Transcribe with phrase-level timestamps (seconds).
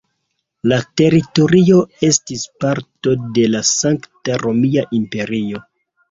[0.69, 5.63] La teritorio estis parto de la Sankta Romia Imperio.